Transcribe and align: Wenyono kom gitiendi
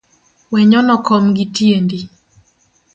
Wenyono 0.51 0.93
kom 1.07 1.23
gitiendi 1.37 1.99